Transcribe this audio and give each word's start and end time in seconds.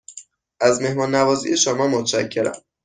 از 0.61 0.81
مهمان 0.81 1.15
نوازی 1.15 1.57
شما 1.57 1.87
متشکرم. 1.87 2.61